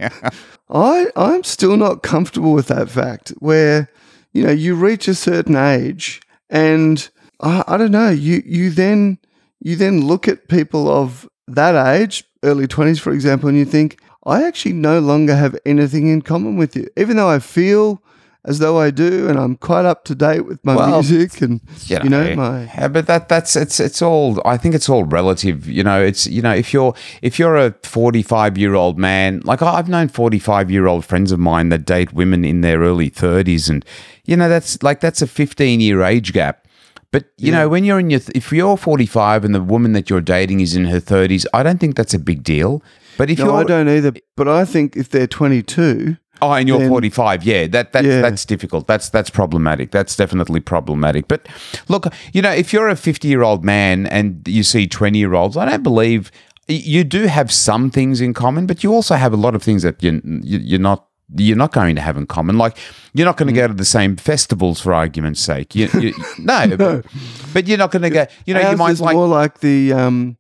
[0.69, 3.89] I I'm still not comfortable with that fact where
[4.33, 7.09] you know you reach a certain age and
[7.41, 9.19] I, I don't know you you then
[9.61, 14.01] you then look at people of that age early 20s for example and you think
[14.25, 18.03] I actually no longer have anything in common with you even though I feel
[18.49, 21.61] as though I do, and I'm quite up to date with my Well, music and
[21.87, 25.69] you know, my Yeah, but that that's it's it's all I think it's all relative.
[25.69, 29.61] You know, it's you know if you're if you're a 45 year old man, like
[29.61, 33.69] I've known 45 year old friends of mine that date women in their early 30s,
[33.69, 33.85] and
[34.25, 36.67] you know that's like that's a 15 year age gap.
[37.11, 40.21] But you know, when you're in your if you're 45 and the woman that you're
[40.21, 42.83] dating is in her 30s, I don't think that's a big deal.
[43.17, 44.13] But if no, you're I don't either.
[44.37, 47.43] But I think if they're 22, Oh, and you're then- 45.
[47.45, 48.21] Yeah, that, that Yeah.
[48.21, 48.87] that's difficult.
[48.87, 49.91] That's that's problematic.
[49.91, 51.27] That's definitely problematic.
[51.29, 51.49] But
[51.89, 55.35] look, you know, if you're a 50 year old man and you see 20 year
[55.35, 56.31] olds, I don't believe
[56.69, 59.83] you do have some things in common, but you also have a lot of things
[59.83, 61.07] that you, you you're not.
[61.35, 62.59] You're not going to have in common.
[62.59, 62.79] Like
[63.13, 65.75] you're not going to go to the same festivals for argument's sake.
[65.75, 67.07] You, you, no, But,
[67.53, 68.27] but you're not going to go.
[68.47, 70.39] You know, you ours might is like more like the um,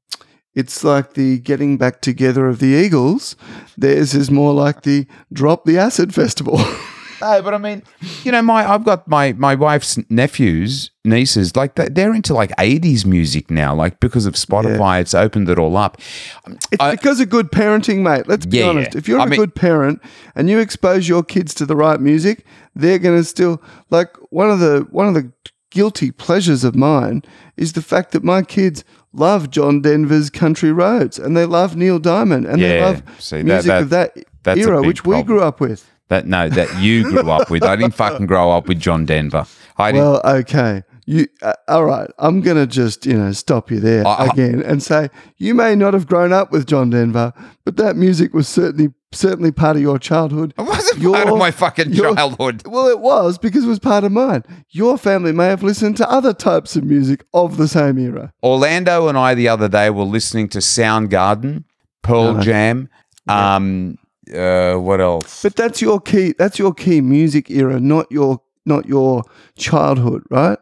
[0.54, 3.36] it's like the getting back together of the Eagles.
[3.76, 6.58] Theirs is more like the drop the acid festival.
[7.20, 7.82] No, but I mean,
[8.24, 12.50] you know, my I've got my my wife's nephews, nieces, like they- they're into like
[12.58, 15.98] '80s music now, like because of Spotify, it's opened it all up.
[16.46, 18.28] Um, it's I- because of good parenting, mate.
[18.28, 18.94] Let's be honest.
[18.94, 18.98] yeah.
[18.98, 20.00] If you're I a mean- good parent
[20.36, 22.44] and you expose your kids to the right music,
[22.76, 25.32] they're going to still like one of the one of the
[25.70, 27.22] guilty pleasures of mine
[27.56, 31.98] is the fact that my kids love John Denver's Country Roads and they love Neil
[31.98, 35.90] Diamond and they love see, music that- of that era, which we grew up with.
[36.08, 37.62] That no, that you grew up with.
[37.62, 39.46] I didn't fucking grow up with John Denver.
[39.76, 40.04] I didn't.
[40.06, 40.82] Well, okay.
[41.04, 42.10] You uh, all right?
[42.18, 45.74] I'm gonna just you know stop you there I- I- again and say you may
[45.74, 47.32] not have grown up with John Denver,
[47.64, 50.52] but that music was certainly certainly part of your childhood.
[50.58, 52.62] it wasn't your- part of my fucking your- childhood.
[52.66, 54.44] Well, it was because it was part of mine.
[54.70, 58.32] Your family may have listened to other types of music of the same era.
[58.42, 61.64] Orlando and I the other day were listening to Soundgarden,
[62.02, 62.40] Pearl.
[62.42, 62.88] Jam.
[63.28, 63.96] Um,
[64.34, 65.42] uh, what else?
[65.42, 66.34] But that's your key.
[66.38, 69.24] That's your key music era, not your not your
[69.56, 70.58] childhood, right?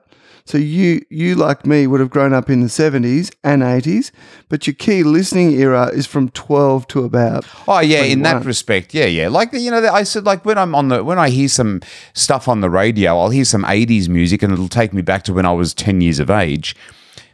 [0.46, 4.12] So you you like me would have grown up in the seventies and eighties,
[4.48, 7.44] but your key listening era is from twelve to about.
[7.66, 9.29] Oh yeah, in that respect, yeah, yeah.
[9.29, 11.81] Like you know, I said, like when I'm on the when I hear some
[12.14, 15.33] stuff on the radio, I'll hear some '80s music, and it'll take me back to
[15.33, 16.76] when I was ten years of age.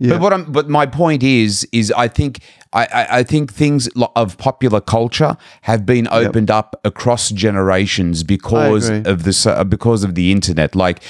[0.02, 0.10] Yeah.
[0.14, 2.40] But what I'm, but my point is, is I think
[2.72, 8.88] I, I, I think things of popular culture have been opened up across generations because
[9.06, 10.74] of the so- because of the internet.
[10.74, 11.02] Like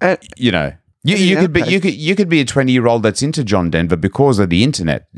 [0.00, 0.72] And, you know.
[1.02, 3.42] You, you could be you could you could be a twenty year old that's into
[3.42, 5.08] John Denver because of the internet.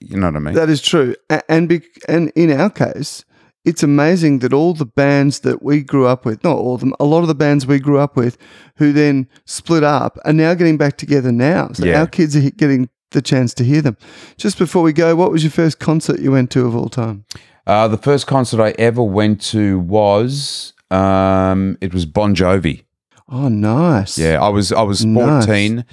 [0.00, 0.54] You know what I mean?
[0.54, 3.22] That is true, A- and be, and in our case,
[3.66, 6.94] it's amazing that all the bands that we grew up with, not all of them,
[6.98, 8.38] a lot of the bands we grew up with,
[8.76, 11.70] who then split up, are now getting back together now.
[11.74, 12.00] So Yeah.
[12.00, 13.96] our kids are getting the chance to hear them.
[14.38, 17.24] Just before we go, what was your first concert you went to of all time?
[17.66, 22.84] Uh, the first concert I ever went to was um, it was Bon Jovi.
[23.28, 24.16] Oh, nice.
[24.18, 25.84] Yeah, I was I was Nice.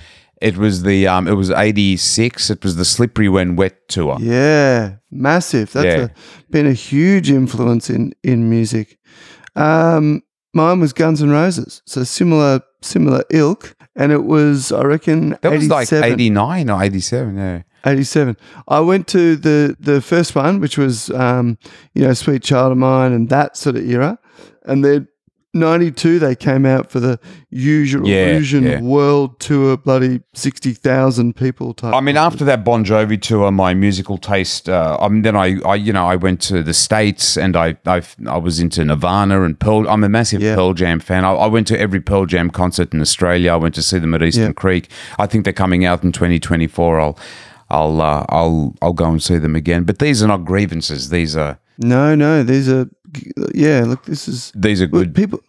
[0.43, 2.49] It was the um, it was eighty six.
[2.49, 4.17] It was the Slippery When Wet tour.
[4.19, 5.71] Yeah, massive.
[5.71, 6.07] That's Yeah.
[6.07, 8.97] a, been a huge influence in in music.
[9.55, 10.21] Um,
[10.53, 15.51] mine was Guns N' Roses, so similar similar ilk, and it was I reckon That
[15.51, 17.37] was like eighty nine or eighty seven.
[17.37, 17.61] Yeah.
[17.85, 18.37] 87.
[18.69, 21.57] I went to the the first one, which was um,
[21.93, 24.17] you know, Sweet Child of Mine and that sort of era.
[24.65, 25.09] And then
[25.53, 28.81] 92 they came out for the usual Yeah, Illusion yeah.
[28.81, 31.93] World Tour, bloody 60,000 people type.
[31.93, 34.67] I mean, after that Bon Jovi tour, my musical taste.
[34.67, 37.77] Uh, I mean, then I, I, you know, I went to the states and I,
[37.85, 39.87] I, I was into Nirvana and Pearl.
[39.87, 40.55] I'm a massive Yeah.
[40.55, 41.23] Pearl Jam fan.
[41.25, 43.53] I, I went to every Pearl Jam concert in Australia.
[43.53, 44.53] I went to see them at Eastern.
[44.53, 44.89] Creek.
[45.19, 46.99] I think they're coming out in 2024.
[46.99, 47.17] I'll,
[47.69, 49.83] I'll, uh, I'll, I'll go and see them again.
[49.83, 51.09] But these are not grievances.
[51.09, 52.87] These are, no, no, these are
[53.53, 55.15] yeah, look, this is these are good.
[55.15, 55.39] people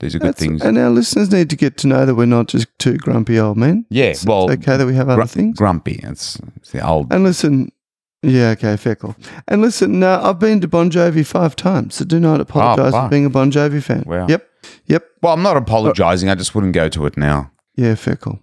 [0.00, 0.62] These are good things.
[0.62, 3.56] And our listeners need to get to know that we're not just two grumpy old
[3.56, 3.86] men.
[3.90, 5.58] Yeah, It's, well, it's okay that we have other Gru- things.
[5.58, 6.00] Grumpy.
[6.02, 7.12] It's, it's the old.
[7.12, 7.72] And listen,
[8.22, 9.16] yeah, okay, fair call.
[9.48, 13.04] And listen, uh, I've been to Bon Jovi five times, so do not apologise wow.
[13.04, 14.04] for being a Bon Jovi fan.
[14.06, 14.26] Wow.
[14.28, 14.48] Yep,
[14.86, 16.28] yep, Well, I'm not apologizing.
[16.28, 17.50] I just wouldn't go to it now.
[17.76, 18.40] yeah, fair call.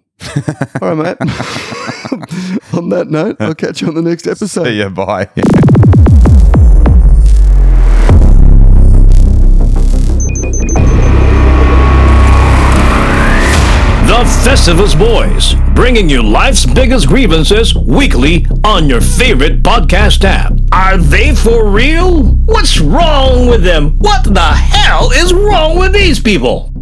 [0.81, 1.29] All right, mate.
[2.73, 4.65] on that note, I'll catch you on the next episode.
[4.65, 4.89] See ya.
[4.89, 5.29] Bye.
[14.23, 20.53] The Festivus Boys, bringing you life's biggest grievances weekly on your favorite podcast app.
[20.71, 22.27] Are they for real?
[22.45, 23.99] What's wrong with them?
[23.99, 26.72] What the hell is wrong with these people?